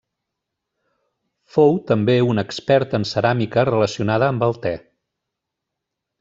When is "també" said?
1.91-2.15